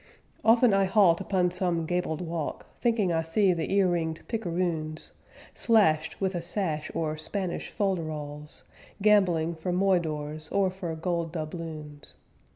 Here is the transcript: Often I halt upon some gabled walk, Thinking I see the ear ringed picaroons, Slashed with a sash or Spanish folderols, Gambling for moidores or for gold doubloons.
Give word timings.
Often 0.43 0.73
I 0.73 0.85
halt 0.85 1.21
upon 1.21 1.51
some 1.51 1.85
gabled 1.85 2.21
walk, 2.21 2.65
Thinking 2.81 3.13
I 3.13 3.21
see 3.21 3.53
the 3.53 3.71
ear 3.71 3.87
ringed 3.87 4.27
picaroons, 4.27 5.11
Slashed 5.53 6.19
with 6.19 6.33
a 6.33 6.41
sash 6.41 6.89
or 6.95 7.15
Spanish 7.17 7.71
folderols, 7.71 8.63
Gambling 9.03 9.53
for 9.53 9.71
moidores 9.71 10.51
or 10.51 10.71
for 10.71 10.95
gold 10.95 11.31
doubloons. 11.31 12.15